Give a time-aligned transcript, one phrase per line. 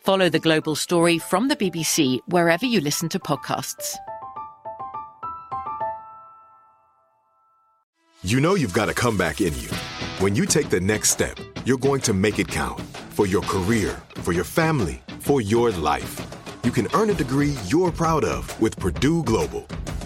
[0.00, 3.96] Follow the global story from the BBC wherever you listen to podcasts.
[8.22, 9.68] You know you've got a comeback in you.
[10.18, 14.00] When you take the next step, you're going to make it count for your career,
[14.16, 16.18] for your family, for your life.
[16.64, 19.66] You can earn a degree you're proud of with Purdue Global.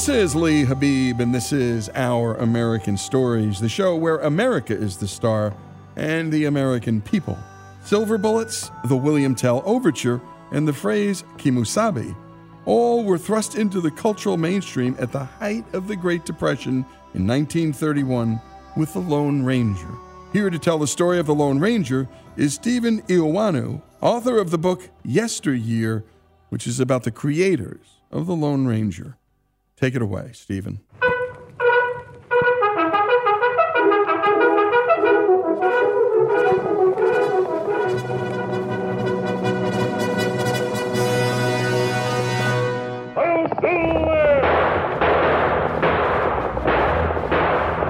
[0.00, 4.96] This is Lee Habib, and this is Our American Stories, the show where America is
[4.96, 5.52] the star
[5.94, 7.36] and the American people.
[7.84, 10.22] Silver Bullets, the William Tell Overture,
[10.52, 12.16] and the phrase Kemosabe
[12.64, 16.76] all were thrust into the cultural mainstream at the height of the Great Depression
[17.12, 18.40] in 1931
[18.78, 19.94] with The Lone Ranger.
[20.32, 24.56] Here to tell the story of The Lone Ranger is Stephen Eoannou, author of the
[24.56, 26.04] book Yesteryear,
[26.48, 29.18] which is about the creators of The Lone Ranger.
[29.80, 30.80] Take it away, Stephen.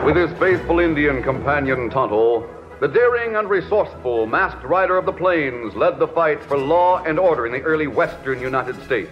[0.04, 2.48] With his faithful Indian companion Tonto,
[2.80, 7.18] the daring and resourceful masked rider of the plains led the fight for law and
[7.18, 9.10] order in the early western United States.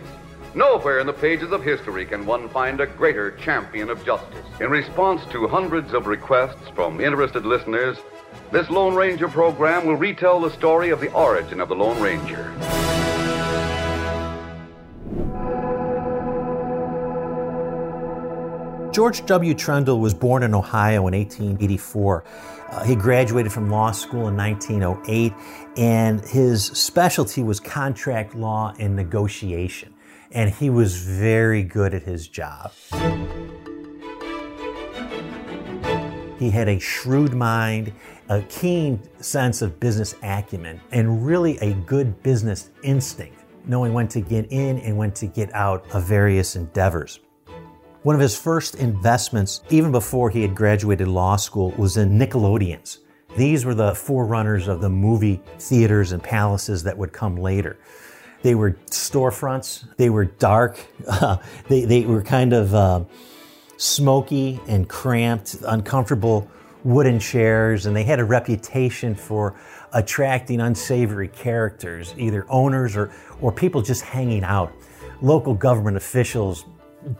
[0.54, 4.44] Nowhere in the pages of history can one find a greater champion of justice.
[4.60, 7.98] In response to hundreds of requests from interested listeners,
[8.50, 12.54] this Lone Ranger program will retell the story of the origin of the Lone Ranger.
[18.90, 19.54] George W.
[19.54, 22.24] Trendle was born in Ohio in 1884.
[22.70, 25.32] Uh, he graduated from law school in 1908,
[25.76, 29.94] and his specialty was contract law and negotiation.
[30.32, 32.72] And he was very good at his job.
[36.38, 37.92] He had a shrewd mind,
[38.28, 44.20] a keen sense of business acumen, and really a good business instinct, knowing when to
[44.20, 47.20] get in and when to get out of various endeavors.
[48.02, 52.98] One of his first investments, even before he had graduated law school, was in Nickelodeons.
[53.36, 57.78] These were the forerunners of the movie theaters and palaces that would come later.
[58.42, 60.78] They were storefronts, they were dark,
[61.68, 63.04] they, they were kind of uh,
[63.76, 66.48] smoky and cramped, uncomfortable
[66.84, 69.56] wooden chairs, and they had a reputation for
[69.92, 74.72] attracting unsavory characters, either owners or, or people just hanging out.
[75.20, 76.64] Local government officials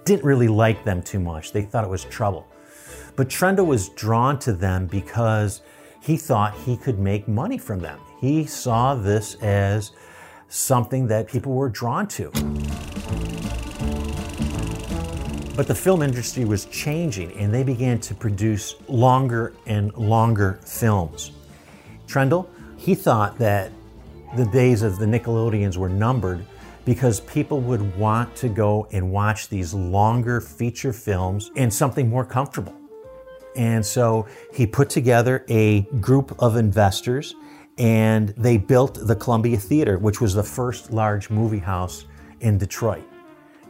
[0.05, 1.53] didn't really like them too much.
[1.53, 2.47] They thought it was trouble.
[3.17, 5.63] But Trendle was drawn to them because
[6.01, 7.99] he thought he could make money from them.
[8.21, 9.93] He saw this as
[10.49, 12.31] something that people were drawn to.
[15.57, 21.33] But the film industry was changing and they began to produce longer and longer films.
[22.07, 23.73] Trendle, he thought that
[24.37, 26.45] the days of the Nickelodeons were numbered
[26.85, 32.25] because people would want to go and watch these longer feature films in something more
[32.25, 32.75] comfortable.
[33.57, 37.35] And so he put together a group of investors
[37.79, 42.07] and they built the Columbia Theater, which was the first large movie house
[42.41, 43.05] in Detroit.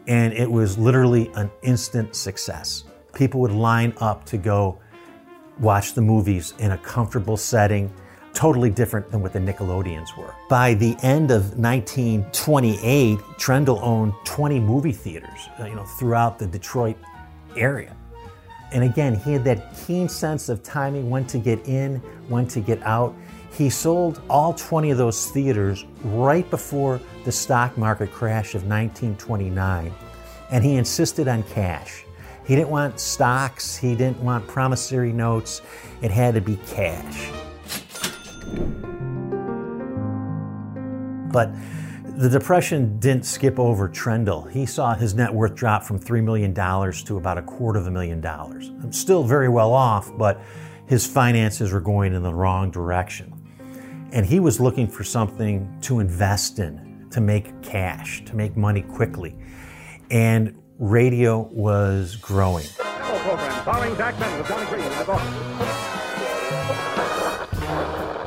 [0.07, 2.85] And it was literally an instant success.
[3.15, 4.79] People would line up to go
[5.61, 7.93] watch the movies in a comfortable setting,
[8.33, 10.35] totally different than what the Nickelodeons were.
[10.49, 16.47] By the end of 1928, Trendle owned 20 movie theaters, uh, you know, throughout the
[16.47, 16.97] Detroit
[17.57, 17.95] area.
[18.71, 21.97] And again, he had that keen sense of timing, when to get in,
[22.29, 23.15] when to get out.
[23.59, 29.93] He sold all 20 of those theaters right before the stock market crash of 1929,
[30.53, 32.05] and he insisted on cash.
[32.47, 35.61] He didn't want stocks, he didn't want promissory notes,
[36.03, 37.33] it had to be cash.
[41.33, 41.51] But
[42.05, 44.49] the Depression didn't skip over Trendle.
[44.49, 47.91] He saw his net worth drop from $3 million to about a quarter of a
[47.91, 48.71] million dollars.
[48.91, 50.41] Still very well off, but
[50.87, 53.35] his finances were going in the wrong direction.
[54.13, 58.83] And he was looking for something to invest in, to make cash, to make money
[58.83, 59.37] quickly.
[60.11, 62.67] And radio was growing.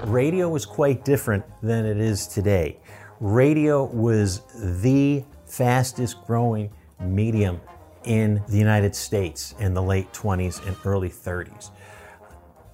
[0.08, 2.80] Radio was quite different than it is today
[3.22, 4.42] radio was
[4.82, 7.62] the fastest growing medium
[8.04, 11.70] in the United States in the late 20s and early 30s.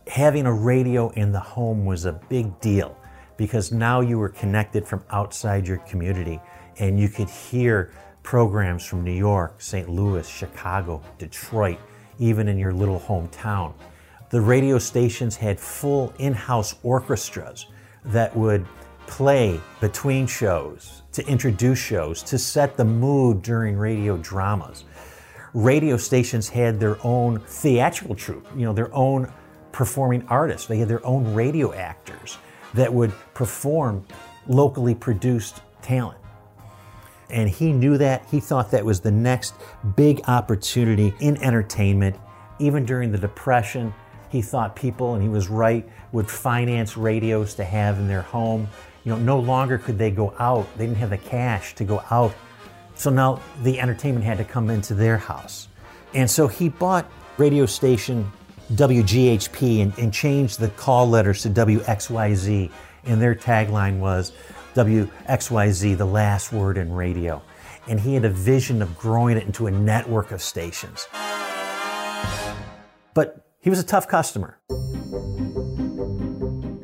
[0.09, 2.97] Having a radio in the home was a big deal
[3.35, 6.39] because now you were connected from outside your community
[6.79, 7.91] and you could hear
[8.23, 9.89] programs from New York, St.
[9.89, 11.77] Louis, Chicago, Detroit,
[12.19, 13.73] even in your little hometown.
[14.29, 17.67] The radio stations had full in house orchestras
[18.05, 18.65] that would
[19.07, 24.85] play between shows, to introduce shows, to set the mood during radio dramas.
[25.53, 29.31] Radio stations had their own theatrical troupe, you know, their own
[29.77, 30.65] performing artists.
[30.65, 32.39] They had their own radio actors
[32.73, 34.03] that would perform
[34.47, 36.17] locally produced talent.
[37.29, 38.25] And he knew that.
[38.31, 39.53] He thought that was the next
[39.95, 42.15] big opportunity in entertainment.
[42.57, 43.93] Even during the Depression,
[44.29, 48.67] he thought people, and he was right, would finance radios to have in their home
[49.03, 50.67] you know, no longer could they go out.
[50.75, 52.33] They didn't have the cash to go out.
[52.95, 55.69] So now the entertainment had to come into their house.
[56.13, 58.29] And so he bought radio station
[58.73, 62.71] WGHP and, and changed the call letters to WXYZ.
[63.05, 64.33] And their tagline was
[64.73, 67.41] WXYZ, the last word in radio.
[67.87, 71.07] And he had a vision of growing it into a network of stations.
[73.13, 74.59] But he was a tough customer.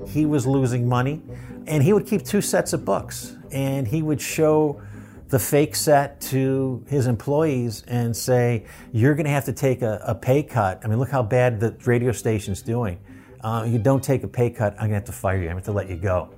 [0.08, 1.22] He was losing money.
[1.68, 4.82] And he would keep two sets of books and he would show
[5.34, 10.00] the fake set to his employees and say, You're going to have to take a,
[10.06, 10.80] a, pay cut.
[10.84, 13.00] I mean, look how bad the radio station's doing.
[13.42, 15.50] Uh, you don't take a pay cut, I'm going to have to fire you.
[15.50, 16.30] I'm going to have to let you go.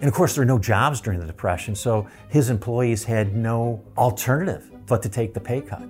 [0.00, 3.84] And of course, there were no jobs during the Depression, so his employees had no
[3.96, 5.84] alternative but to take the pay cut.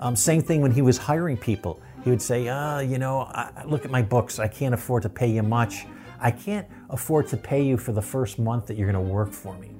[0.00, 1.80] Um, same thing when he was hiring people.
[2.04, 4.38] He would say, uh, You know, I, look at my books.
[4.38, 5.86] I can't afford to pay you much.
[6.20, 9.32] I can't afford to pay you for the first month that you're going to work
[9.32, 9.70] for me,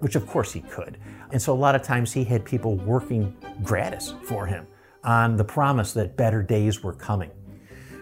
[0.00, 0.98] which of course he could.
[1.32, 4.66] And so a lot of times he had people working gratis for him
[5.04, 7.30] on the promise that better days were coming.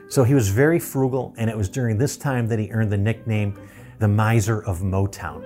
[0.09, 2.99] So he was very frugal, and it was during this time that he earned the
[2.99, 3.59] nickname
[3.99, 5.43] the Miser of Motown.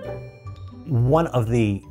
[0.87, 1.81] One of the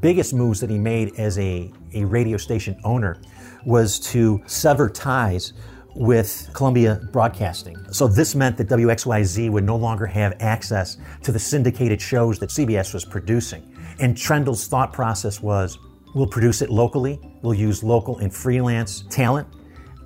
[0.00, 3.20] biggest moves that he made as a, a radio station owner
[3.64, 5.54] was to sever ties
[5.94, 7.76] with Columbia Broadcasting.
[7.92, 12.50] So this meant that WXYZ would no longer have access to the syndicated shows that
[12.50, 13.74] CBS was producing.
[14.00, 15.78] And Trendle's thought process was
[16.14, 19.46] we'll produce it locally, we'll use local and freelance talent,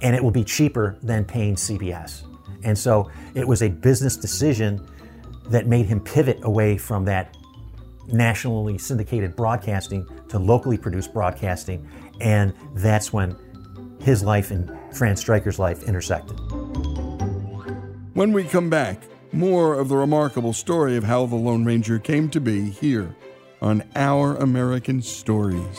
[0.02, 2.24] and it will be cheaper than paying CBS.
[2.64, 4.86] And so it was a business decision
[5.48, 7.36] that made him pivot away from that
[8.08, 11.88] nationally syndicated broadcasting to locally produced broadcasting.
[12.20, 13.36] And that's when
[14.00, 16.38] his life and Fran Striker's life intersected.
[18.14, 19.02] When we come back,
[19.32, 23.14] more of the remarkable story of how the Lone Ranger came to be here
[23.60, 25.78] on Our American Stories.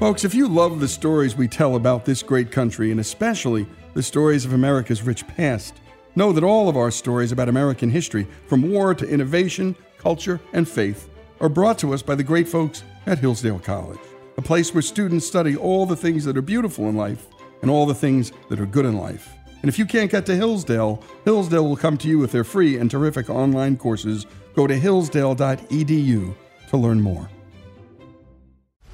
[0.00, 4.02] Folks, if you love the stories we tell about this great country, and especially the
[4.02, 5.74] stories of America's rich past,
[6.16, 10.68] know that all of our stories about American history, from war to innovation culture, and
[10.68, 11.08] faith,
[11.40, 14.00] are brought to us by the great folks at Hillsdale College,
[14.36, 17.26] a place where students study all the things that are beautiful in life
[17.62, 19.32] and all the things that are good in life.
[19.62, 22.78] And if you can't get to Hillsdale, Hillsdale will come to you with their free
[22.78, 24.26] and terrific online courses.
[24.54, 26.34] Go to hillsdale.edu
[26.70, 27.28] to learn more.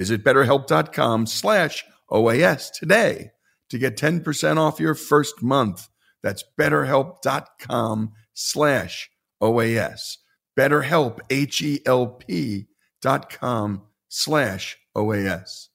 [0.00, 3.32] Visit betterhelp.com slash OAS today
[3.68, 5.90] to get 10% off your first month.
[6.22, 9.10] That's betterhelp.com slash
[9.42, 10.16] OAS.
[10.58, 12.66] BetterHelp, H-E-L-P
[13.02, 15.68] dot com slash OAS.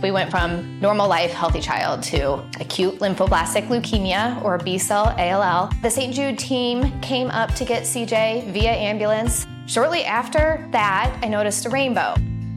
[0.00, 5.72] We went from normal life, healthy child to acute lymphoblastic leukemia or B cell ALL.
[5.82, 6.14] The St.
[6.14, 9.44] Jude team came up to get CJ via ambulance.
[9.66, 12.14] Shortly after that, I noticed a rainbow.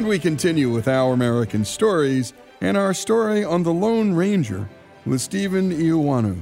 [0.00, 4.66] And we continue with our American stories and our story on the Lone Ranger
[5.04, 6.40] with Stephen Eoannou.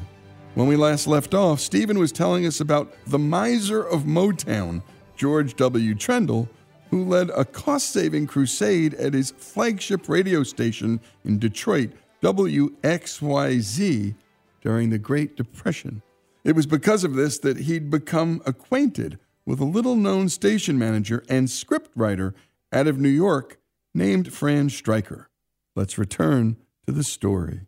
[0.54, 4.80] When we last left off, Stephen was telling us about the miser of Motown,
[5.16, 5.96] George W.
[5.96, 6.48] Trendle,
[6.90, 11.90] who led a cost saving crusade at his flagship radio station in Detroit,
[12.22, 14.14] WXYZ,
[14.60, 16.00] during the Great Depression.
[16.44, 21.24] It was because of this that he'd become acquainted with a little known station manager
[21.28, 22.34] and scriptwriter
[22.72, 23.60] out of New York
[23.94, 25.30] named Fran Striker.
[25.74, 26.56] Let's return
[26.86, 27.62] to the story.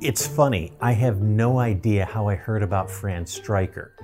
[0.00, 3.94] It's funny, I have no idea how I heard about Fran Striker.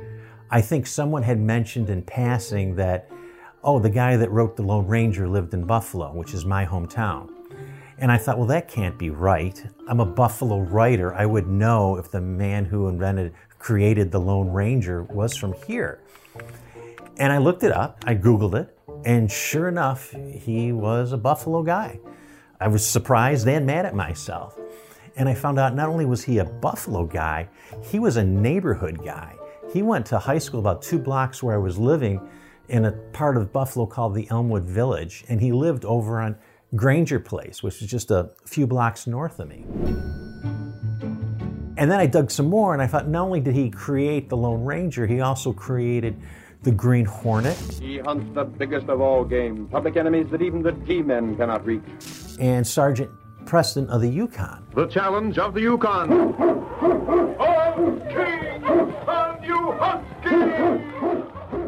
[0.50, 3.10] I think someone had mentioned in passing that,
[3.64, 7.28] oh, the guy that wrote The Lone Ranger lived in Buffalo, which is my hometown.
[7.98, 9.60] And I thought, well, that can't be right.
[9.88, 11.12] I'm a Buffalo writer.
[11.12, 16.00] I would know if the man who invented, created The Lone Ranger was from here.
[17.18, 21.62] And I looked it up, I Googled it, And sure enough, he was a Buffalo
[21.62, 22.00] guy.
[22.60, 24.58] I was surprised and mad at myself.
[25.16, 27.48] And I found out not only was he a Buffalo guy,
[27.82, 29.34] he was a neighborhood guy.
[29.72, 32.20] He went to high school about two blocks where I was living
[32.68, 36.36] in a part of Buffalo called the Elmwood Village, and he lived over on
[36.76, 39.64] Granger Place, which is just a few blocks north of me.
[41.78, 44.36] And then I dug some more and I thought not only did he create the
[44.36, 46.20] Lone Ranger, he also created
[46.64, 47.56] the Green Hornet.
[47.80, 51.84] He hunts the biggest of all game, public enemies that even the G-men cannot reach.
[52.40, 53.12] And Sergeant
[53.46, 54.66] Preston of the Yukon.
[54.74, 56.10] The challenge of the Yukon.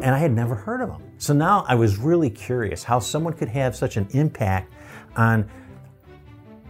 [0.03, 1.01] And I had never heard of him.
[1.19, 4.73] So now I was really curious how someone could have such an impact
[5.15, 5.49] on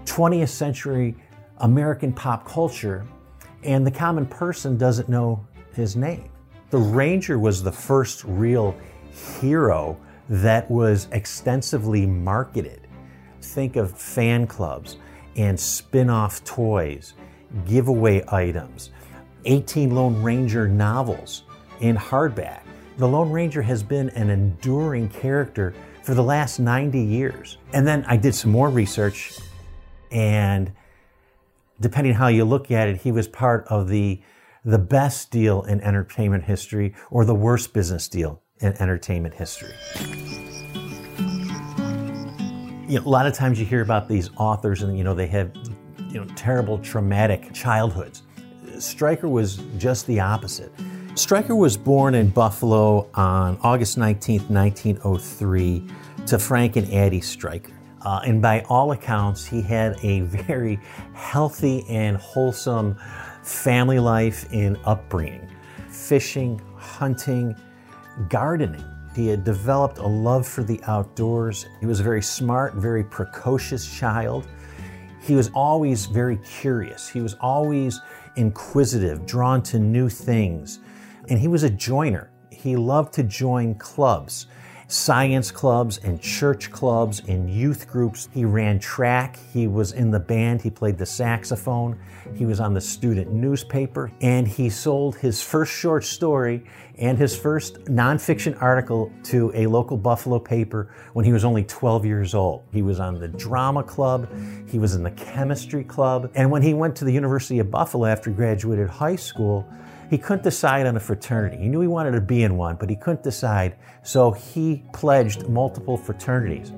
[0.06, 1.16] 20th century
[1.58, 3.04] American pop culture
[3.64, 6.30] and the common person doesn't know his name.
[6.70, 8.76] The Ranger was the first real
[9.40, 9.98] hero
[10.30, 12.88] that was extensively marketed.
[13.42, 14.98] Think of fan clubs
[15.36, 17.14] and spin off toys,
[17.66, 18.92] giveaway items,
[19.46, 21.44] 18 Lone Ranger novels
[21.82, 22.62] in hardback.
[22.98, 27.58] The Lone Ranger has been an enduring character for the last 90 years.
[27.74, 29.34] And then I did some more research,
[30.12, 30.72] and
[31.82, 34.22] depending how you look at it, he was part of the
[34.64, 39.74] the best deal in entertainment history or the worst business deal in entertainment history.
[42.88, 45.28] You know, a lot of times you hear about these authors and you know they
[45.28, 45.52] have
[46.10, 48.24] you know terrible traumatic childhoods.
[48.78, 50.72] Striker was just the opposite.
[51.16, 55.88] Striker was born in Buffalo on August 19, 1903,
[56.28, 57.74] to Frank and Addie Striker.
[58.04, 60.80] Uh, and by all accounts, he had a very
[61.14, 62.98] healthy and wholesome
[63.44, 65.48] family life in upbringing
[65.90, 67.56] fishing, hunting,
[68.30, 68.84] gardening.
[69.16, 71.66] He had developed a love for the outdoors.
[71.80, 74.48] He was a very smart, very precocious child.
[75.22, 77.10] He was always very curious.
[77.10, 78.00] He was always
[78.36, 80.80] inquisitive, drawn to new things.
[81.30, 82.32] And he was a joiner.
[82.50, 84.48] He loved to join clubs
[84.92, 88.28] science clubs and church clubs and youth groups.
[88.34, 89.38] He ran track.
[89.54, 90.62] He was in the band.
[90.62, 91.98] He played the saxophone.
[92.36, 94.12] He was on the student newspaper.
[94.20, 96.66] And he sold his first short story
[96.98, 102.06] and his first nonfiction article to a local Buffalo paper when he was only 12
[102.06, 102.64] years old.
[102.74, 104.30] He was on the drama club.
[104.68, 106.30] He was in the chemistry club.
[106.36, 109.66] And when he went to the University of Buffalo after he graduated high school,
[110.12, 111.56] he couldn't decide on a fraternity.
[111.56, 113.78] He knew he wanted to be in one, but he couldn't decide.
[114.04, 116.74] So he pledged multiple fraternities.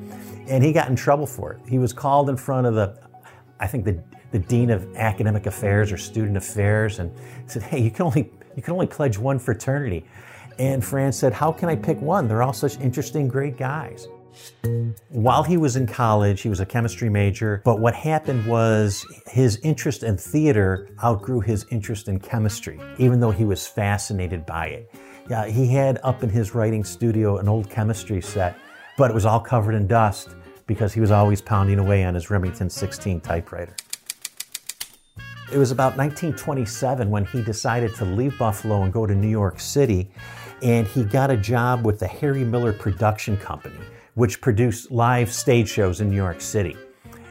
[0.48, 1.60] And he got in trouble for it.
[1.68, 2.96] He was called in front of the,
[3.60, 7.12] I think the, the dean of academic affairs or student affairs and
[7.48, 10.06] said, hey, you can only, you can only pledge one fraternity.
[10.60, 12.28] And Fran said, how can I pick one?
[12.28, 14.08] They're all such interesting, great guys.
[15.10, 19.58] While he was in college, he was a chemistry major, but what happened was his
[19.64, 24.92] interest in theater outgrew his interest in chemistry, even though he was fascinated by it.
[25.30, 28.58] Yeah, he had up in his writing studio an old chemistry set,
[28.98, 30.30] but it was all covered in dust
[30.68, 33.76] because he was always pounding away on his Remington 16 typewriter.
[35.52, 39.60] It was about 1927 when he decided to leave Buffalo and go to New York
[39.60, 40.12] City,
[40.62, 43.80] and he got a job with the Harry Miller Production Company
[44.16, 46.78] which produced live stage shows in New York City.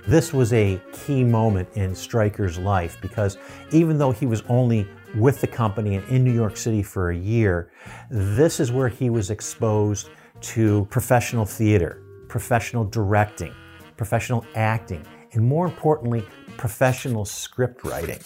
[0.06, 3.38] This was a key moment in Striker's life because
[3.70, 7.16] even though he was only with the company and in New York City for a
[7.16, 7.70] year,
[8.10, 13.54] this is where he was exposed to professional theater, professional directing,
[13.96, 16.24] professional acting, and more importantly,
[16.56, 18.18] professional script writing.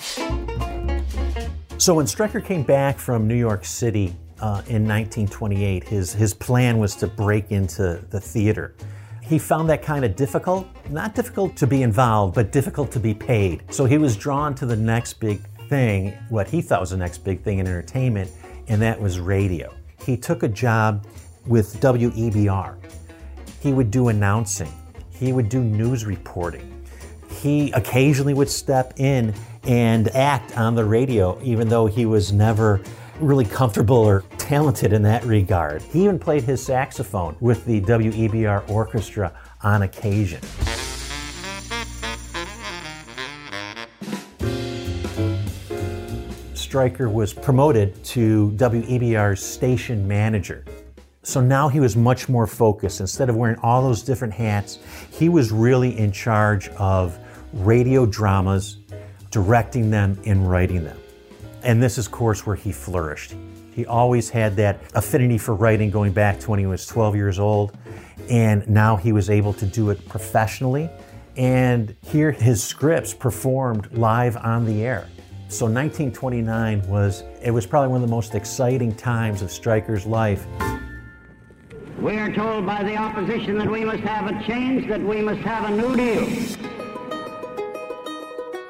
[1.79, 5.85] So when Striker came back from New York City uh, in 1928.
[5.85, 8.75] His, his plan was to break into the theater.
[9.22, 13.12] He found that kind of difficult, not difficult to be involved, but difficult to be
[13.12, 13.62] paid.
[13.70, 17.18] So he was drawn to the next big thing, what he thought was the next
[17.18, 18.31] big thing in entertainment,
[18.68, 19.75] and that was radio.
[20.05, 21.05] He took a job
[21.46, 22.77] with WEBR.
[23.61, 24.72] He would do announcing,
[25.11, 26.72] he would do news reporting.
[27.29, 32.81] He occasionally would step in and act on the radio, even though he was never
[33.21, 35.83] really comfortable or talented in that regard.
[35.83, 40.41] He even played his saxophone with the WEBR orchestra on occasion.
[46.55, 50.65] Striker was promoted to WEBR's station manager.
[51.23, 53.01] So now he was much more focused.
[53.01, 54.79] Instead of wearing all those different hats,
[55.11, 57.19] he was really in charge of
[57.53, 58.77] radio dramas,
[59.31, 60.99] directing them, and writing them.
[61.67, 63.35] And this is, of course, where he flourished.
[63.73, 67.41] He always had that affinity for writing going back to when he was 12 years
[67.41, 67.77] old,
[68.31, 70.89] and now he was able to do it professionally
[71.37, 75.09] and hear his scripts performed live on the air.
[75.49, 80.47] So 1929 was it was probably one of the most exciting times of Striker's life.
[81.99, 85.41] We are told by the opposition that we must have a change, that we must
[85.41, 86.76] have a new deal.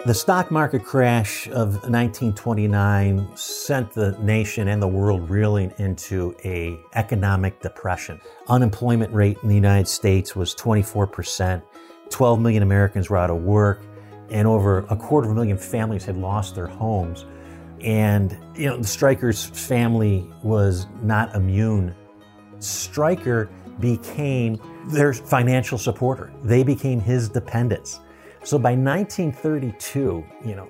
[0.07, 6.79] The stock market crash of 1929 sent the nation and the world reeling into a
[6.95, 8.21] economic depression.
[8.47, 11.61] Unemployment rate in the United States was 24%.
[12.09, 13.83] 12 million Americans were out of work,
[14.31, 17.27] and over a quarter of a million families had lost their homes.
[17.81, 21.97] And you know, the Striker's family was not immune.
[22.61, 26.33] Striker became their financial supporter.
[26.45, 27.99] They became his dependents.
[28.47, 30.69] So by 1932, you know,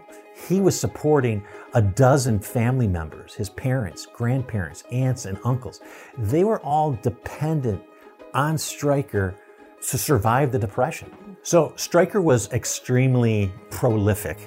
[0.48, 5.82] he was supporting a dozen family members, his parents, grandparents, aunts, and uncles.
[6.16, 7.82] They were all dependent
[8.32, 9.34] on Striker
[9.88, 11.36] to survive the Depression.
[11.42, 14.38] So Striker was extremely prolific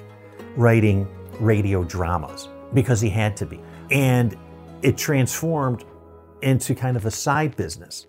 [0.56, 1.06] writing
[1.38, 3.60] radio dramas because he had to be.
[3.92, 4.36] And
[4.82, 5.84] it transformed
[6.42, 8.08] into kind of a side business.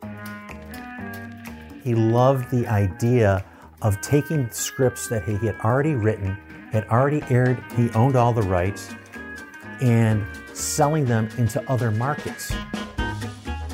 [1.84, 3.46] He loved the idea
[3.82, 6.38] of taking scripts that he had already written,
[6.72, 8.94] had already aired, he owned all the rights,
[9.82, 12.54] and selling them into other markets.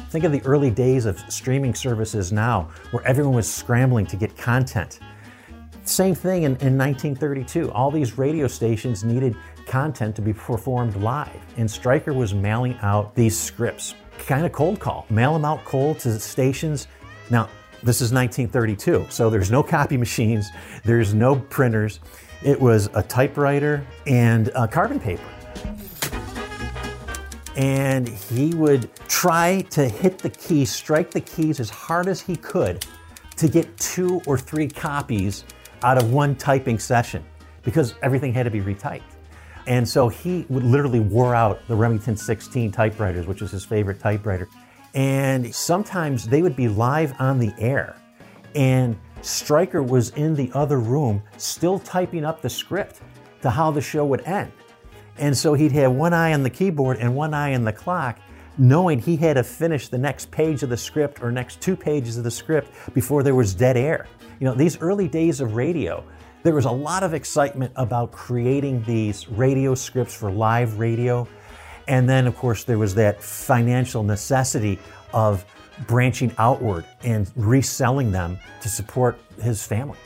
[0.09, 4.37] Think of the early days of streaming services now, where everyone was scrambling to get
[4.37, 4.99] content.
[5.83, 7.71] Same thing in, in 1932.
[7.71, 13.15] All these radio stations needed content to be performed live, and Striker was mailing out
[13.15, 16.87] these scripts, kind of cold call, mail them out cold to stations.
[17.29, 17.49] Now,
[17.87, 20.49] this is 1932, so there's no copy machines,
[20.83, 22.01] there's no printers.
[22.43, 25.23] It was a typewriter and carbon paper.
[27.55, 32.35] And he would try to hit the keys, strike the keys as hard as he
[32.35, 32.85] could
[33.37, 35.45] to get two or three copies
[35.81, 37.23] out of one typing session
[37.63, 39.01] because everything had to be retyped.
[39.65, 43.99] And so he would literally wore out the Remington 16 typewriters, which was his favorite
[43.99, 44.49] typewriter.
[44.97, 47.95] And sometimes they would be live on the air.
[48.55, 53.01] And Striker was in the other room still typing up the script
[53.43, 54.51] to how the show would end.
[55.19, 58.17] And so he'd have one eye on the keyboard and one eye on the clock,
[58.57, 62.17] knowing he had to finish the next page of the script or next two pages
[62.17, 64.07] of the script before there was dead air.
[64.39, 66.03] You know, these early days of radio,
[66.41, 71.27] there was a lot of excitement about creating these radio scripts for live radio.
[71.87, 74.79] And then, of course, there was that financial necessity
[75.13, 75.45] of
[75.85, 79.97] branching outward and reselling them to support his family.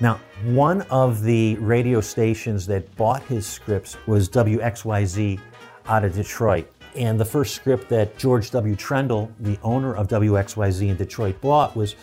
[0.00, 5.38] Now, one of the radio stations that bought his scripts was WXYZ
[5.86, 6.68] out of Detroit.
[6.96, 8.74] And the first script that George W.
[8.74, 11.94] Trendle, the owner of WXYZ in Detroit, bought was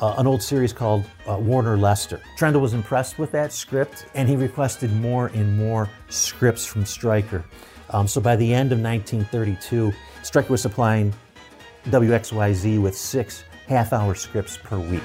[0.00, 2.20] uh, an old series called uh, Warner Lester.
[2.38, 7.44] Trendle was impressed with that script and he requested more and more scripts from Striker.
[7.90, 11.14] Um, so by the end of 1932, Striker was supplying
[11.86, 15.02] WXYZ with six half hour scripts per week.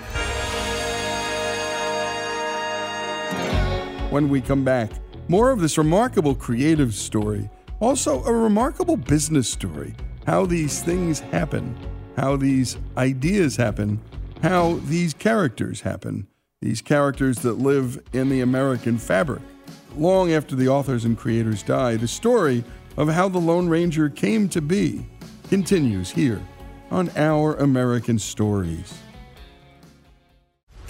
[4.12, 4.92] When we come back,
[5.28, 9.96] more of this remarkable creative story, also a remarkable business story.
[10.26, 11.76] How these things happen,
[12.18, 14.00] how these ideas happen,
[14.44, 16.28] how these characters happen,
[16.62, 19.42] these characters that live in the American fabric.
[19.98, 22.64] Long after the authors and creators die, the story
[22.98, 25.06] of how the Lone Ranger came to be
[25.50, 26.42] continues here
[26.90, 28.94] on Our American Stories.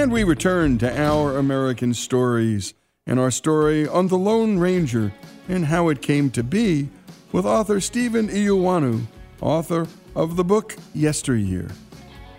[0.00, 2.74] And we return to our American stories
[3.06, 5.12] and our story on the Lone Ranger
[5.48, 6.88] and how it came to be
[7.32, 9.06] with author Stephen Eoannou,
[9.40, 11.68] author of the book Yesteryear.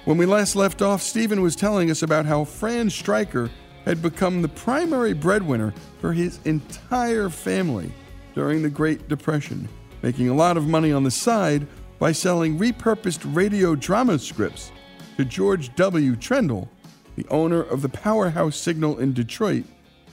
[0.06, 3.52] When we last left off, Stephen was telling us about how Fran Striker
[3.86, 7.92] had become the primary breadwinner for his entire family
[8.36, 9.68] during the Great Depression,
[10.02, 11.68] making a lot of money on the side
[12.00, 14.72] by selling repurposed radio drama scripts
[15.18, 16.16] to George W.
[16.16, 16.68] Trendle,
[17.16, 19.66] the owner of the powerhouse signal in Detroit,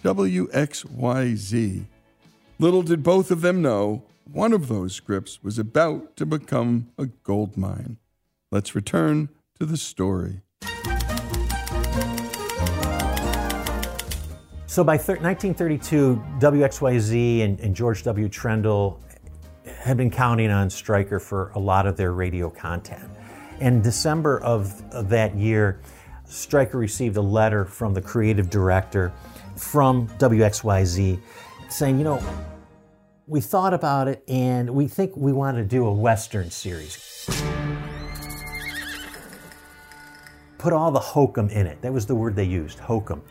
[0.03, 1.87] WXYZ.
[2.59, 7.07] Little did both of them know one of those scripts was about to become a
[7.07, 7.97] gold mine.
[8.51, 10.43] Let's return to the story.
[14.69, 18.29] So by thir- 1932, WXYZ and, and George W.
[18.29, 18.99] Trendle
[19.65, 23.11] had been counting on Striker for a lot of their radio content.
[23.61, 25.81] In December of, of that year,
[26.27, 29.11] Striker received a letter from the creative director
[29.57, 31.19] from WXYZ
[31.71, 32.23] saying, you know,
[33.27, 37.27] we thought about it and we think we want to do a Western series.
[40.59, 41.81] Put all the hokum in it.
[41.81, 43.23] That was the word they used, hokum.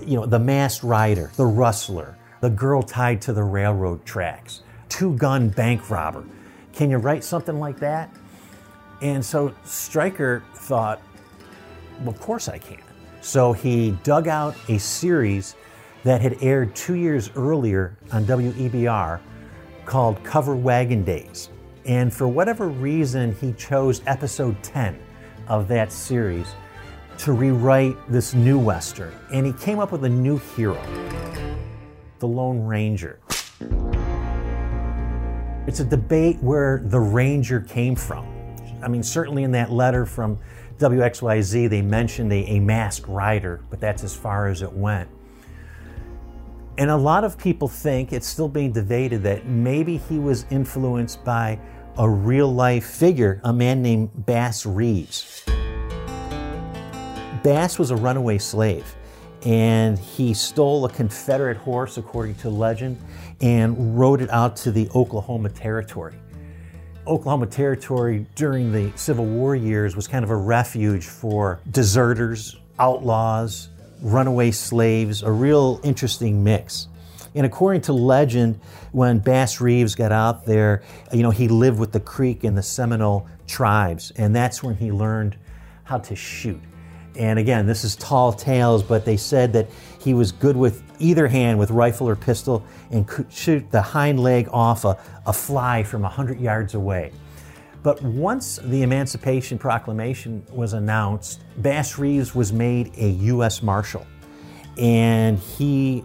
[0.00, 5.16] You know, the masked rider, the rustler, the girl tied to the railroad tracks, two
[5.16, 6.24] gun bank robber.
[6.72, 8.14] Can you write something like that?
[9.00, 11.00] And so Striker thought,
[12.00, 12.82] well, of course I can.
[13.20, 15.56] So he dug out a series
[16.02, 19.20] that had aired two years earlier on WEBR
[19.86, 21.48] called Covered Wagon Days.
[21.86, 24.98] And for whatever reason, he chose episode 10
[25.48, 26.48] of that series
[27.18, 29.14] to rewrite this new Western.
[29.32, 30.80] And he came up with a new hero,
[32.18, 33.20] the Lone Ranger.
[35.66, 38.26] It's a debate where the Ranger came from.
[38.82, 40.38] I mean, certainly in that letter from
[40.78, 45.08] WXYZ, they mentioned a, a masked rider, but that's as far as it went.
[46.76, 51.24] And a lot of people think it's still being debated that maybe he was influenced
[51.24, 51.58] by
[51.96, 55.44] a real life figure, a man named Bass Reeves.
[57.44, 58.96] Bass was a runaway slave
[59.44, 62.98] and he stole a Confederate horse, according to legend,
[63.42, 66.14] and rode it out to the Oklahoma Territory.
[67.06, 73.68] Oklahoma Territory during the Civil War years was kind of a refuge for deserters, outlaws,
[74.00, 76.88] runaway slaves, a real interesting mix.
[77.34, 78.58] And according to legend,
[78.92, 82.62] when Bass Reeves got out there, you know, he lived with the Creek and the
[82.62, 85.36] Seminole tribes, and that's when he learned
[85.82, 86.62] how to shoot.
[87.16, 89.68] And again, this is tall tales, but they said that
[90.00, 94.20] he was good with either hand with rifle or pistol and could shoot the hind
[94.20, 97.12] leg off a, a fly from 100 yards away.
[97.82, 103.62] But once the Emancipation Proclamation was announced, Bass Reeves was made a U.S.
[103.62, 104.06] Marshal.
[104.78, 106.02] And he,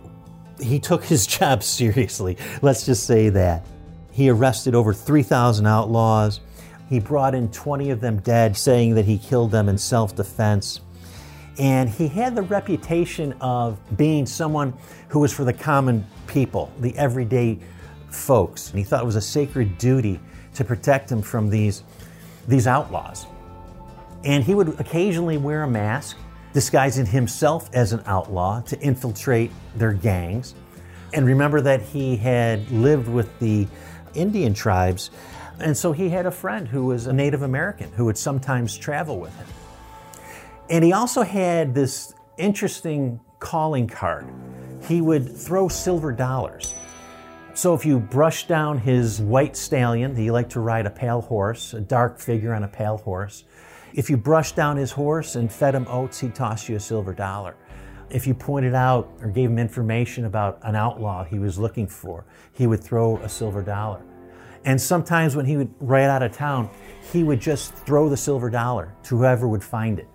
[0.61, 3.65] he took his job seriously, let's just say that.
[4.11, 6.41] He arrested over 3,000 outlaws.
[6.89, 10.81] He brought in 20 of them dead, saying that he killed them in self defense.
[11.59, 14.73] And he had the reputation of being someone
[15.09, 17.59] who was for the common people, the everyday
[18.09, 18.69] folks.
[18.69, 20.19] And he thought it was a sacred duty
[20.53, 21.83] to protect them from these,
[22.47, 23.27] these outlaws.
[24.23, 26.17] And he would occasionally wear a mask,
[26.53, 30.55] disguising himself as an outlaw to infiltrate their gangs.
[31.13, 33.67] And remember that he had lived with the
[34.13, 35.11] Indian tribes,
[35.59, 39.19] and so he had a friend who was a Native American who would sometimes travel
[39.19, 39.47] with him.
[40.69, 44.27] And he also had this interesting calling card.
[44.87, 46.75] He would throw silver dollars.
[47.53, 51.73] So if you brush down his white stallion, he liked to ride a pale horse,
[51.73, 53.43] a dark figure on a pale horse.
[53.93, 57.13] If you brushed down his horse and fed him oats, he'd toss you a silver
[57.13, 57.55] dollar.
[58.11, 62.25] If you pointed out or gave him information about an outlaw he was looking for,
[62.53, 64.01] he would throw a silver dollar.
[64.65, 66.69] And sometimes when he would ride out of town,
[67.11, 70.07] he would just throw the silver dollar to whoever would find it.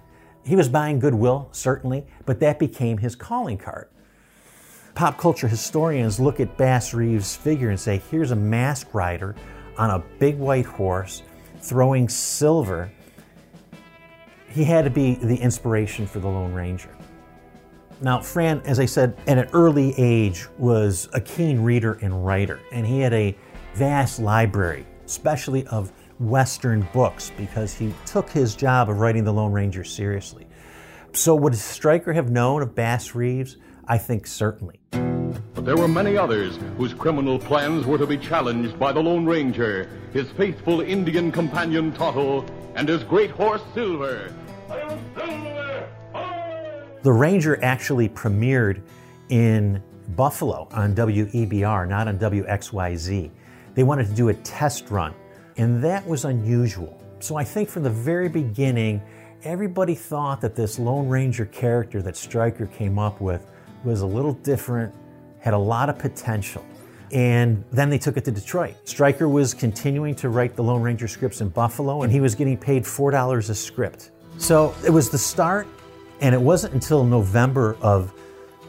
[0.44, 3.88] He was buying goodwill, certainly, but that became his calling card.
[4.94, 9.34] Pop culture historians look at Bass Reeves' figure and say, here's a masked rider
[9.76, 11.22] on a big white horse
[11.60, 12.90] throwing silver.
[14.48, 16.94] He had to be the inspiration for the Lone Ranger.
[18.00, 22.60] Now, Fran, as I said, at an early age was a keen reader and writer,
[22.70, 23.36] and he had a
[23.74, 29.52] vast library, especially of Western books, because he took his job of writing the Lone
[29.52, 30.46] Ranger seriously.
[31.12, 33.56] So, would Striker have known of Bass Reeves?
[33.86, 34.80] I think certainly.
[35.54, 39.24] But there were many others whose criminal plans were to be challenged by the Lone
[39.24, 44.32] Ranger, his faithful Indian companion Tonto, and his great horse Silver.
[47.02, 48.82] The Ranger actually premiered
[49.28, 49.82] in
[50.16, 53.30] Buffalo on WEBR, not on WXYZ.
[53.74, 55.14] They wanted to do a test run,
[55.56, 57.00] and that was unusual.
[57.20, 59.02] So I think from the very beginning,
[59.42, 63.46] everybody thought that this Lone Ranger character that Striker came up with
[63.84, 64.94] was a little different,
[65.40, 66.64] had a lot of potential.
[67.12, 68.76] And then they took it to Detroit.
[68.84, 72.56] Striker was continuing to write the Lone Ranger scripts in Buffalo, and he was getting
[72.56, 74.10] paid $4 a script.
[74.38, 75.68] So it was the start
[76.20, 78.12] and it wasn't until November of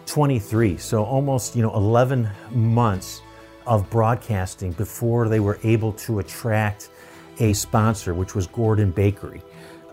[0.05, 3.21] 23, so almost, you know, 11 months
[3.67, 6.89] of broadcasting before they were able to attract
[7.39, 9.41] a sponsor, which was Gordon Bakery.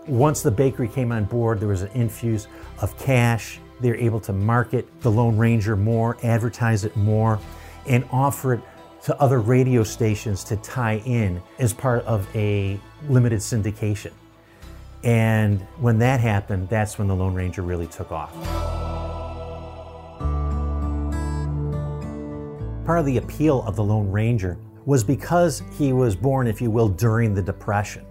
[0.07, 2.47] Once the bakery came on board, there was an infuse
[2.81, 3.59] of cash.
[3.79, 7.39] They were able to market the Lone Ranger more, advertise it more,
[7.87, 8.61] and offer it
[9.03, 14.11] to other radio stations to tie in as part of a limited syndication.
[15.03, 18.31] And when that happened, that's when the Lone Ranger really took off.
[22.85, 26.69] Part of the appeal of the Lone Ranger was because he was born, if you
[26.69, 28.05] will, during the Depression.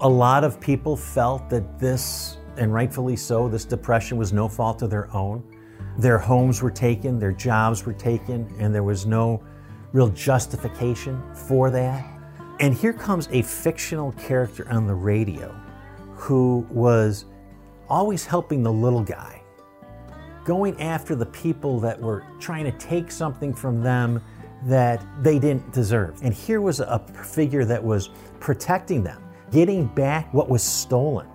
[0.00, 4.82] A lot of people felt that this, and rightfully so, this depression was no fault
[4.82, 5.44] of their own.
[5.98, 9.40] Their homes were taken, their jobs were taken, and there was no
[9.92, 12.04] real justification for that.
[12.58, 15.54] And here comes a fictional character on the radio
[16.14, 17.26] who was
[17.88, 19.41] always helping the little guy,
[20.44, 24.22] going after the people that were trying to take something from them
[24.64, 26.20] that they didn't deserve.
[26.22, 31.26] And here was a figure that was protecting them, getting back what was stolen.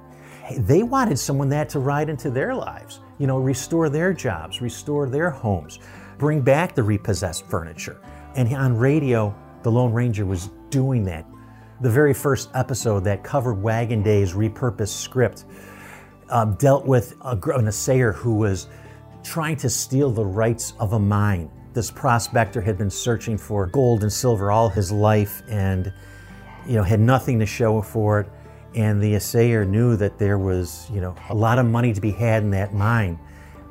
[0.60, 5.10] They wanted someone that to ride into their lives, you know, restore their jobs, restore
[5.10, 5.80] their homes,
[6.18, 8.00] bring back the repossessed furniture.
[8.36, 11.26] And on radio, the Lone Ranger was doing that
[11.82, 15.46] the very first episode that Covered Wagon Days repurposed script
[16.30, 18.68] um, dealt with a, an assayer who was
[19.28, 21.52] trying to steal the rights of a mine.
[21.74, 25.92] This prospector had been searching for gold and silver all his life and
[26.66, 28.30] you know had nothing to show for it
[28.74, 32.12] and the assayer knew that there was you know a lot of money to be
[32.12, 33.20] had in that mine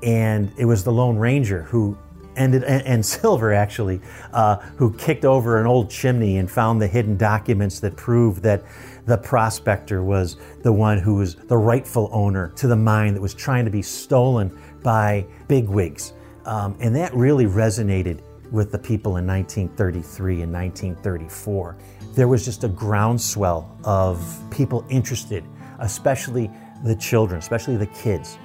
[0.03, 1.97] and it was the lone ranger who
[2.37, 4.01] ended, and, Silver actually,
[4.33, 8.63] uh, who kicked over an old chimney and found the hidden documents that proved that
[9.07, 13.35] the prospector was the one who was the rightful owner to the mine that was
[13.35, 16.13] trying to be stolen by bigwigs.
[16.45, 18.23] Um, and that really resonated
[18.53, 21.77] with the people in 1933 and 1934.
[22.15, 25.43] There was just a groundswell of people interested,
[25.81, 26.53] especially
[26.85, 28.39] the children, especially the kids.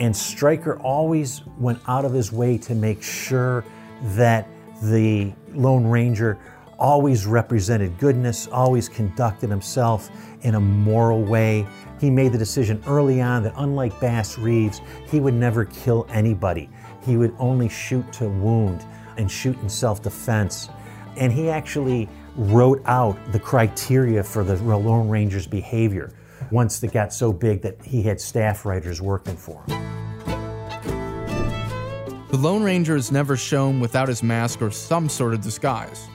[0.00, 3.64] And Striker always went out of his way to make sure
[4.16, 4.48] that
[4.82, 6.36] the Lone Ranger
[6.76, 10.10] always represented goodness, always conducted himself
[10.42, 11.64] in a moral way.
[12.00, 16.68] He made the decision early on that, unlike Bass Reeves, he would never kill anybody.
[17.02, 18.84] He would only shoot to wound
[19.16, 20.68] and shoot in self defense.
[21.16, 26.12] And he actually wrote out the criteria for the Lone Ranger's behavior
[26.50, 29.94] once it got so big that he had staff writers working for him.
[32.30, 36.08] The Lone Ranger is never shown without his mask or some sort of disguise.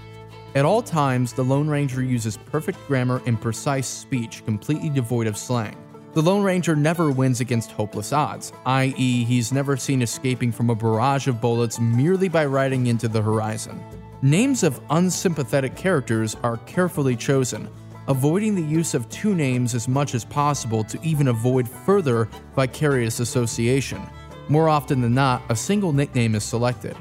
[0.56, 5.38] At all times, the Lone Ranger uses perfect grammar and precise speech, completely devoid of
[5.38, 5.76] slang.
[6.14, 10.76] The Lone Ranger never wins against hopeless odds, i.e., he's never seen escaping from a
[10.76, 13.80] barrage of bullets merely by riding into the horizon.
[14.24, 17.70] Names of unsympathetic characters are carefully chosen,
[18.08, 23.20] avoiding the use of two names as much as possible to even avoid further vicarious
[23.20, 24.02] association.
[24.48, 26.98] More often than not, a single nickname is selected.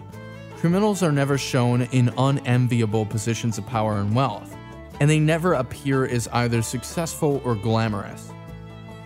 [0.59, 4.57] Criminals are never shown in unenviable positions of power and wealth,
[4.99, 8.33] and they never appear as either successful or glamorous.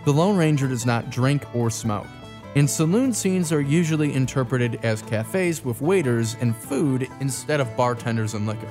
[0.05, 2.07] The Lone Ranger does not drink or smoke,
[2.55, 8.33] and saloon scenes are usually interpreted as cafes with waiters and food instead of bartenders
[8.33, 8.65] and liquor.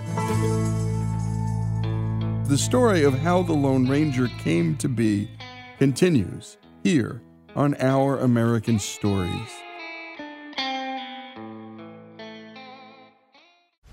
[2.48, 5.30] The story of how the Lone Ranger came to be
[5.78, 7.22] continues here
[7.54, 9.61] on Our American Stories.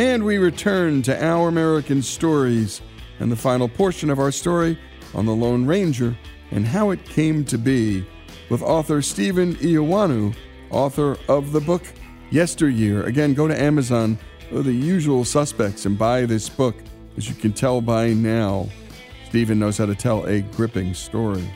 [0.00, 2.80] And we return to Our American Stories
[3.18, 4.78] and the final portion of our story
[5.14, 6.16] on the Lone Ranger
[6.50, 8.04] and how it came to be
[8.48, 10.34] with author Stephen Eoannou,
[10.70, 11.82] author of the book
[12.30, 13.04] Yesteryear.
[13.04, 14.18] Again, go to Amazon,
[14.52, 16.74] or the usual suspects, and buy this book.
[17.16, 18.68] As you can tell by now,
[19.30, 21.48] Stephen knows how to tell a gripping story.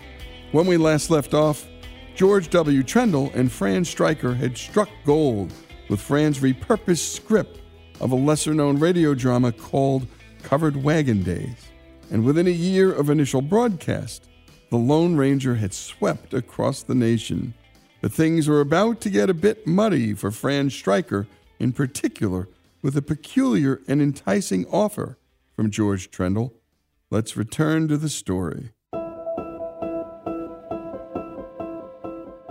[0.52, 1.66] When we last left off,
[2.14, 2.84] George W.
[2.84, 5.52] Trendle and Fran Striker had struck gold
[5.88, 7.60] with Fran's repurposed script
[7.98, 10.06] of a lesser known radio drama called
[10.44, 11.56] Covered Wagon Days.
[12.12, 14.28] And within a year of initial broadcast,
[14.70, 17.54] the Lone Ranger had swept across the nation.
[18.00, 21.26] But things were about to get a bit muddy for Fran Striker,
[21.58, 22.48] in particular,
[22.82, 25.18] with a peculiar and enticing offer
[25.56, 26.52] from George Trendle.
[27.14, 28.70] Let's return to the story.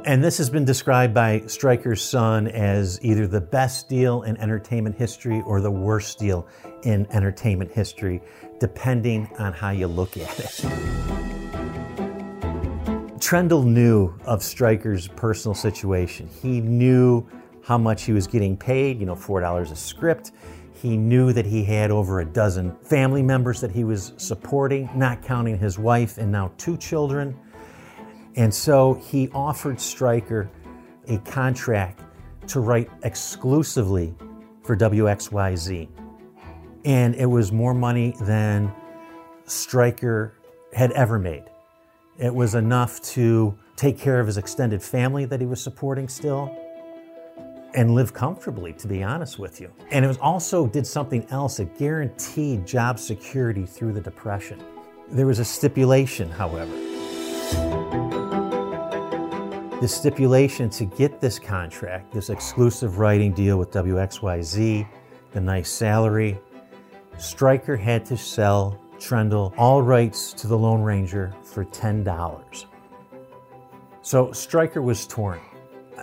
[0.05, 4.95] And this has been described by Striker's son as either the best deal in entertainment
[4.95, 6.47] history or the worst deal
[6.83, 8.21] in entertainment history,
[8.61, 10.51] depending on how you look at it.
[13.19, 16.29] Trendle knew of Striker's personal situation.
[16.41, 17.27] He knew
[17.63, 20.31] how much he was getting paid, you know, $4 a script.
[20.83, 25.23] He knew that he had over a dozen family members that he was supporting, not
[25.23, 27.39] counting his wife and now two children.
[28.35, 30.51] And so he offered Striker
[31.07, 32.01] a contract
[32.47, 34.13] to write exclusively
[34.61, 35.87] for WXYZ.
[36.83, 38.69] And it was more money than
[39.45, 40.33] Striker
[40.73, 41.45] had ever made.
[42.17, 46.53] It was enough to take care of his extended family that he was supporting still
[47.75, 49.71] and live comfortably, to be honest with you.
[49.91, 51.59] And it was also did something else.
[51.59, 54.63] It guaranteed job security through the Depression.
[55.09, 56.73] There was a stipulation, however.
[59.81, 64.87] The stipulation to get this contract, this exclusive writing deal with WXYZ,
[65.31, 66.39] the nice salary,
[67.17, 72.65] Striker had to sell Trendle all rights to the Lone Ranger for $10.
[74.01, 75.41] So Striker was torn.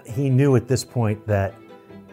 [0.07, 1.55] He knew at this point that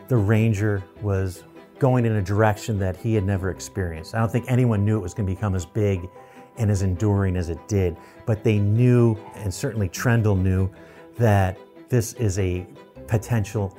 [0.08, 1.44] the Ranger was
[1.80, 4.16] going in a direction that he had never experienced.
[4.16, 6.10] I don't think anyone knew it was going to become as big
[6.58, 10.70] and as enduring as it did, but they knew, and certainly Trendle knew,
[11.18, 11.58] that
[11.90, 12.66] this is a
[13.08, 13.78] potential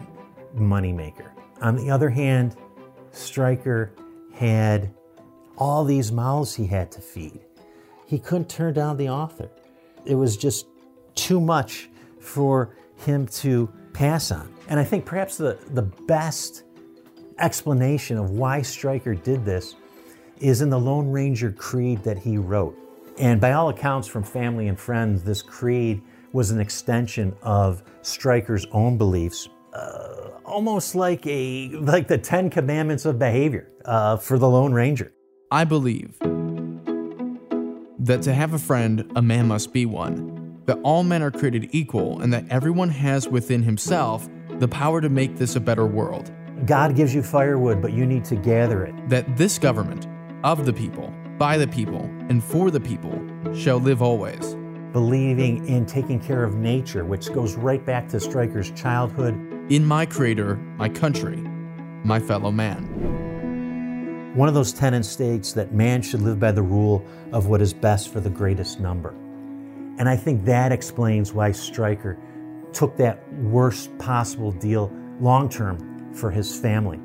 [0.56, 1.30] moneymaker.
[1.60, 2.56] On the other hand,
[3.10, 3.92] Striker
[4.32, 4.94] had
[5.56, 7.40] all these mouths he had to feed.
[8.06, 9.50] He couldn't turn down the author.
[10.06, 10.66] It was just
[11.16, 11.90] too much
[12.20, 14.52] for him to pass on.
[14.68, 16.64] And I think perhaps the, the best
[17.38, 19.76] explanation of why Striker did this
[20.40, 22.76] is in the Lone Ranger Creed that he wrote.
[23.18, 28.66] And by all accounts from family and friends, this creed was an extension of Striker's
[28.70, 34.48] own beliefs, uh, almost like a like the Ten Commandments of behavior uh, for the
[34.48, 35.12] Lone Ranger.
[35.50, 36.16] I believe
[37.98, 40.37] that to have a friend, a man must be one,
[40.68, 45.08] that all men are created equal, and that everyone has within himself the power to
[45.08, 46.30] make this a better world.
[46.66, 48.94] God gives you firewood, but you need to gather it.
[49.08, 50.06] That this government,
[50.44, 53.18] of the people, by the people, and for the people,
[53.54, 54.56] shall live always.
[54.92, 59.34] Believing in taking care of nature, which goes right back to Striker's childhood.
[59.70, 61.36] In my creator, my country,
[62.04, 64.34] my fellow man.
[64.36, 67.02] One of those tenets states that man should live by the rule
[67.32, 69.14] of what is best for the greatest number.
[69.98, 72.18] And I think that explains why Striker
[72.72, 77.00] took that worst possible deal long term for his family.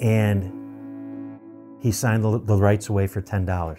[0.00, 1.38] And
[1.80, 3.78] he signed the, the rights away for $10.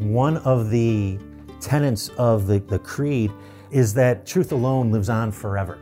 [0.00, 1.18] One of the
[1.60, 3.32] tenets of the, the creed
[3.70, 5.78] is that truth alone lives on forever.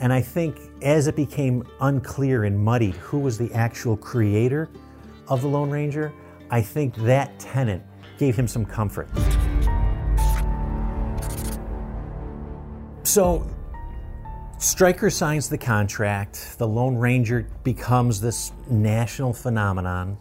[0.00, 4.70] And I think as it became unclear and muddied who was the actual creator
[5.28, 6.12] of the Lone Ranger,
[6.50, 7.82] I think that tenant
[8.18, 9.08] gave him some comfort.
[13.02, 13.48] So,
[14.58, 16.56] Striker signs the contract.
[16.58, 20.16] The Lone Ranger becomes this national phenomenon,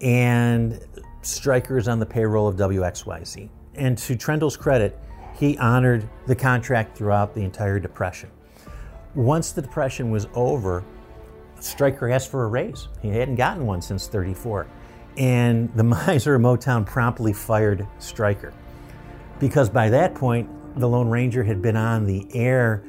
[0.00, 0.80] and
[1.22, 3.48] Striker is on the payroll of WXYZ.
[3.74, 4.98] And to Trendle's credit,
[5.34, 8.30] he honored the contract throughout the entire Depression.
[9.14, 10.84] Once the Depression was over,
[11.58, 12.88] Striker asked for a raise.
[13.00, 14.66] He hadn't gotten one since 34.
[15.16, 18.52] And the miser Motown promptly fired Striker.
[19.38, 20.48] Because by that point,
[20.78, 22.84] the Lone Ranger had been on the air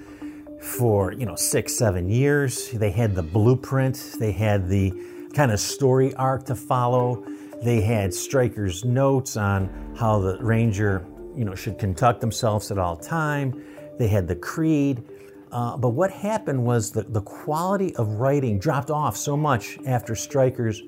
[0.62, 2.72] for, you know, six, seven years.
[2.72, 4.94] They had the blueprint, they had the
[5.34, 7.26] kind of story arc to follow.
[7.64, 11.06] They had Striker's notes on how the Ranger,
[11.36, 13.64] you know, should conduct themselves at all time.
[13.98, 15.04] They had the creed.
[15.52, 20.16] Uh, but what happened was that the quality of writing dropped off so much after
[20.16, 20.82] Striker's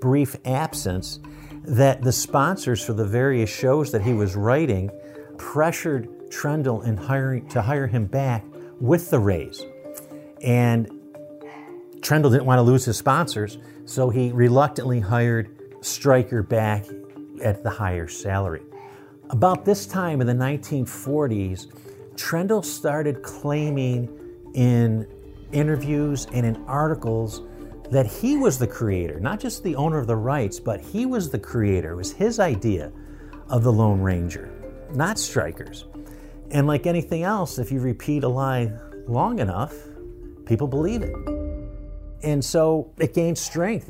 [0.00, 1.20] brief absence
[1.64, 4.90] that the sponsors for the various shows that he was writing
[5.36, 8.44] pressured Trendle in hiring, to hire him back
[8.80, 9.64] with the raise.
[10.42, 10.88] And
[12.00, 15.48] Trendle didn't want to lose his sponsors, so he reluctantly hired
[15.80, 16.86] Striker back
[17.42, 18.62] at the higher salary.
[19.30, 21.66] About this time in the 1940s,
[22.14, 24.08] Trendle started claiming
[24.54, 25.06] in
[25.52, 27.42] interviews and in articles
[27.90, 31.30] that he was the creator, not just the owner of the rights, but he was
[31.30, 31.92] the creator.
[31.92, 32.92] It was his idea
[33.48, 34.50] of the Lone Ranger,
[34.92, 35.86] not Strikers.
[36.52, 38.72] And like anything else, if you repeat a lie
[39.06, 39.74] long enough,
[40.46, 41.14] people believe it.
[42.22, 43.88] And so it gained strength.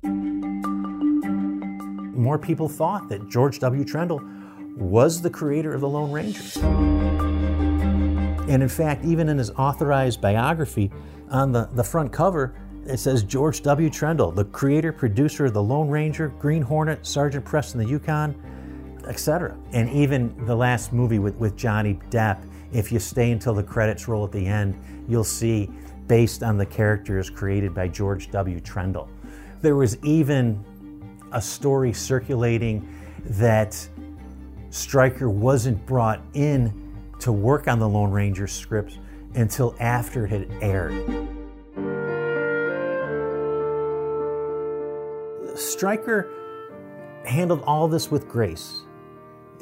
[2.15, 3.85] More people thought that George W.
[3.85, 4.21] Trendle
[4.77, 6.43] was the creator of the Lone Ranger.
[8.49, 10.91] And in fact, even in his authorized biography,
[11.31, 12.55] on the, the front cover,
[12.91, 13.89] it says George W.
[13.89, 18.35] Trendle, the creator, producer of The Lone Ranger, Green Hornet, Sergeant Preston the Yukon.
[19.07, 19.57] etc.
[19.73, 24.09] And even the last movie with, with Johnny Depp, if you stay until the credits
[24.09, 25.71] roll at the end, you'll see
[26.07, 28.61] based on the characters created by George W.
[28.61, 29.09] Trendle.
[29.63, 30.63] There was even
[31.33, 32.89] a story circulating
[33.25, 33.89] that
[34.71, 36.73] Striker wasn't brought in
[37.21, 38.99] to work on the Lone Ranger script
[39.35, 41.30] until after it had aired.
[45.81, 46.29] Striker
[47.25, 48.83] handled all this with grace.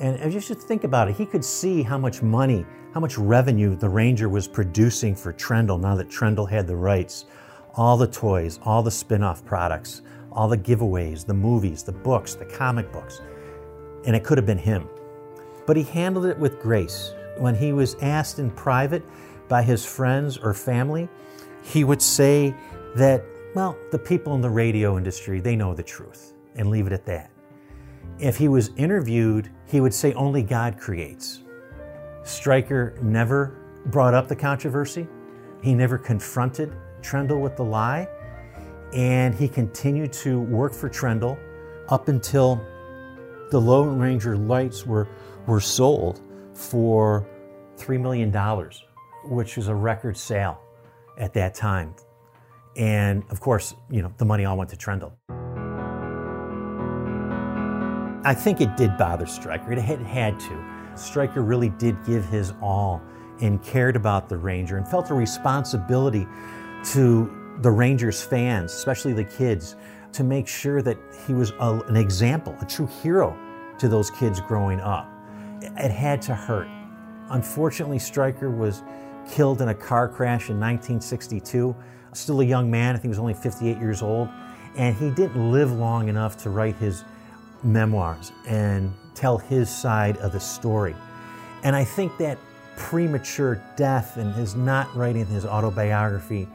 [0.01, 3.17] And if you should think about it, he could see how much money, how much
[3.17, 7.27] revenue the Ranger was producing for Trendle now that Trendle had the rights.
[7.75, 10.03] All the toys, all the spin off products,
[10.33, 13.21] all the giveaways, the movies, the books, the comic books.
[14.05, 14.89] And it could have been him.
[15.69, 17.13] But he handled it with grace.
[17.37, 19.05] When he was asked in private
[19.47, 21.09] by his friends or family,
[21.63, 22.57] he would say
[22.97, 23.23] that,
[23.55, 27.07] well, the people in the radio industry, they know the truth, and leave it at
[27.07, 27.31] that.
[28.19, 31.45] If he was interviewed, he would say only God creates.
[32.25, 35.07] Striker never brought up the controversy.
[35.63, 38.09] He never confronted Trendle with the lie.
[38.93, 41.39] And he continued to work for Trendle
[41.89, 42.61] up until
[43.51, 45.09] the Lone Ranger lights were,
[45.47, 46.21] were sold
[46.55, 47.27] for
[47.77, 48.33] $3 million,
[49.25, 50.61] which was a record sale
[51.17, 51.95] at that time.
[52.79, 55.13] And of course, you know, the money all went to Trendle.
[58.25, 59.73] I think it did bother Striker.
[59.73, 60.65] It had, to.
[60.95, 63.03] Striker really did give his all
[63.41, 66.27] and cared about the Ranger and felt a responsibility
[66.93, 69.77] to the Rangers fans, especially the kids,
[70.13, 73.37] to make sure that he was a, an example, a true hero
[73.79, 75.09] to those kids growing up.
[75.61, 76.69] It had to hurt.
[77.31, 78.83] Unfortunately, Striker was
[79.29, 81.75] killed in a car crash in 1962.
[82.13, 84.29] Still a young man, I think he was only 58 years old,
[84.77, 87.05] and he didn't live long enough to write his
[87.63, 90.95] memoirs and tell his side of the story.
[91.65, 92.39] And I think that
[92.77, 96.49] premature death and his not writing his autobiography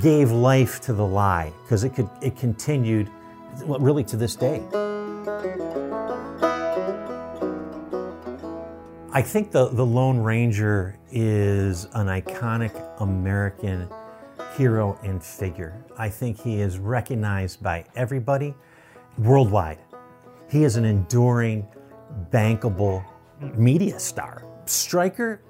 [0.00, 3.10] gave life to the lie because it could it continued
[3.64, 4.62] well, really to this day.
[9.14, 13.86] I think the, the Lone Ranger is an iconic American
[14.56, 15.84] hero and figure.
[15.96, 18.54] I think he is recognized by everybody
[19.18, 19.78] worldwide.
[20.50, 21.66] He is an enduring,
[22.30, 23.04] bankable
[23.54, 24.44] media star.
[24.66, 25.40] Striker,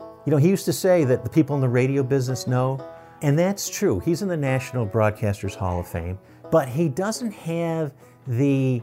[0.00, 2.84] you know, he used to say that the people in the radio business know,
[3.22, 4.00] and that's true.
[4.00, 6.18] He's in the National Broadcasters Hall of Fame,
[6.50, 7.92] but he doesn't have
[8.26, 8.82] the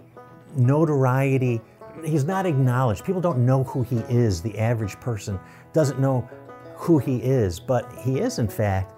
[0.55, 1.61] notoriety.
[2.03, 3.05] He's not acknowledged.
[3.05, 4.41] People don't know who he is.
[4.41, 5.39] The average person
[5.73, 6.27] doesn't know
[6.75, 8.94] who he is, but he is, in fact,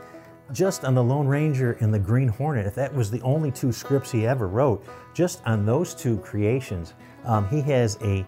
[0.51, 3.71] just on the Lone Ranger and the Green Hornet, if that was the only two
[3.71, 6.93] scripts he ever wrote, just on those two creations,
[7.25, 8.25] um, he has a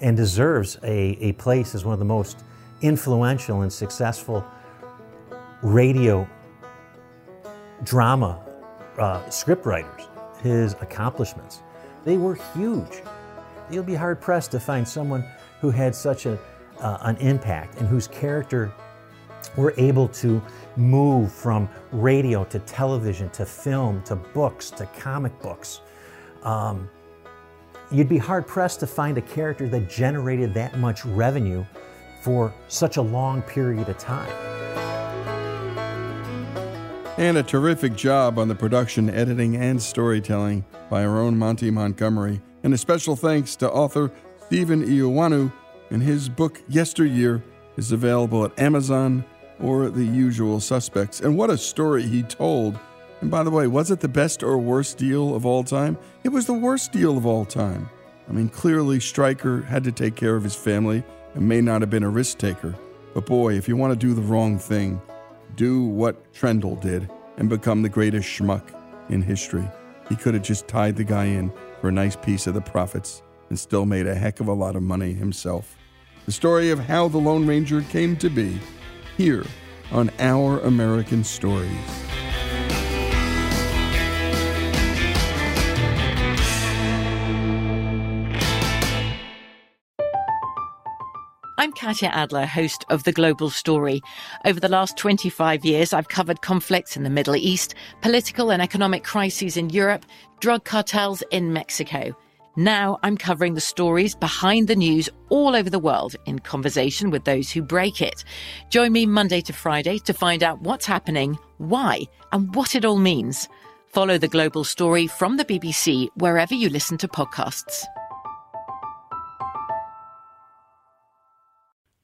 [0.00, 2.42] and deserves a, a place as one of the most
[2.82, 4.44] influential and successful
[5.62, 6.28] radio
[7.84, 8.40] drama
[8.98, 10.08] uh, script writers.
[10.42, 11.60] His accomplishments,
[12.04, 13.02] they were huge.
[13.70, 15.24] You'll be hard pressed to find someone
[15.60, 16.36] who had such a,
[16.80, 18.72] uh, an impact and whose character
[19.56, 20.42] were able to
[20.76, 25.80] move from radio to television to film to books to comic books.
[26.42, 26.88] Um,
[27.90, 31.64] you'd be hard pressed to find a character that generated that much revenue
[32.22, 34.32] for such a long period of time.
[37.18, 42.40] And a terrific job on the production, editing, and storytelling by our own Monty Montgomery.
[42.62, 44.10] And a special thanks to author
[44.46, 45.52] Stephen Eoannou,
[45.90, 47.42] and his book Yesteryear
[47.76, 49.24] is available at Amazon
[49.60, 51.20] or the usual suspects.
[51.20, 52.78] And what a story he told.
[53.20, 55.96] And by the way, was it the best or worst deal of all time?
[56.24, 57.88] It was the worst deal of all time.
[58.28, 61.02] I mean, clearly, Striker had to take care of his family
[61.34, 62.74] and may not have been a risk taker.
[63.14, 65.00] But boy, if you want to do the wrong thing,
[65.56, 68.62] do what Trendle did and become the greatest schmuck
[69.08, 69.68] in history.
[70.08, 73.22] He could have just tied the guy in for a nice piece of the profits
[73.48, 75.76] and still made a heck of a lot of money himself.
[76.26, 78.58] The story of how the Lone Ranger came to be
[79.22, 79.46] here
[79.92, 81.70] on Our American Stories.
[91.56, 94.02] I'm Katya Adler, host of The Global Story.
[94.44, 99.04] Over the last 25 years, I've covered conflicts in the Middle East, political and economic
[99.04, 100.04] crises in Europe,
[100.40, 102.16] drug cartels in Mexico.
[102.56, 107.24] Now I'm covering the stories behind the news all over the world in conversation with
[107.24, 108.24] those who break it.
[108.68, 112.98] Join me Monday to Friday to find out what's happening, why, and what it all
[112.98, 113.48] means.
[113.86, 117.84] Follow the global story from the BBC wherever you listen to podcasts.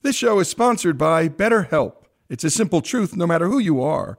[0.01, 2.05] This show is sponsored by BetterHelp.
[2.31, 4.19] It's a simple truth no matter who you are.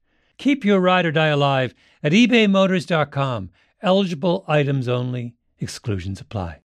[0.41, 3.51] Keep your ride or die alive at ebaymotors.com.
[3.83, 6.61] Eligible items only, exclusions apply.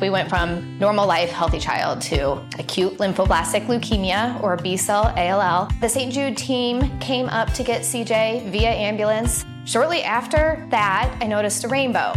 [0.00, 5.68] We went from normal life, healthy child to acute lymphoblastic leukemia or B cell ALL.
[5.80, 6.12] The St.
[6.12, 9.44] Jude team came up to get CJ via ambulance.
[9.64, 12.14] Shortly after that, I noticed a rainbow.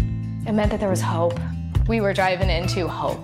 [0.47, 1.39] It meant that there was hope.
[1.87, 3.23] We were driving into hope.